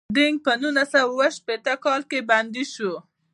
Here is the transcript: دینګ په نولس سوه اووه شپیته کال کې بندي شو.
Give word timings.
دینګ 0.15 0.37
په 0.45 0.51
نولس 0.61 0.89
سوه 0.93 1.01
اووه 1.09 1.27
شپیته 1.37 1.73
کال 1.85 2.01
کې 2.09 2.19
بندي 2.29 2.63
شو. 2.73 2.93